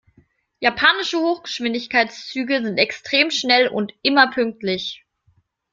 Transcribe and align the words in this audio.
Japanische 0.61 1.19
Hochgeschwindigkeitszüge 1.19 2.63
sind 2.63 2.79
extrem 2.79 3.29
schnell 3.29 3.67
und 3.67 3.93
immer 4.01 4.31
pünktlich. 4.31 5.05